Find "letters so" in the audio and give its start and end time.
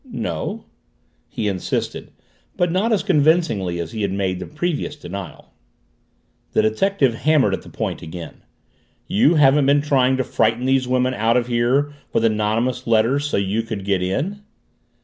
12.87-13.37